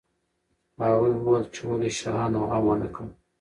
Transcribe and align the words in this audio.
هغوی 0.83 1.11
وویل 1.15 1.45
چې 1.53 1.61
ولې 1.69 1.89
شاهانو 1.99 2.39
غم 2.49 2.63
ونه 2.67 2.87
کړ. 2.95 3.07